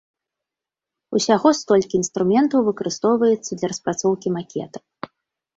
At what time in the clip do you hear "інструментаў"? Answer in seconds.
2.01-2.65